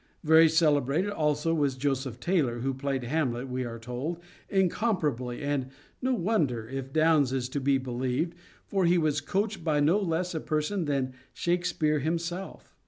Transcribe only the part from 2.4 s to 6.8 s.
who played Hamlet, we are told, incomparably, and no wonder,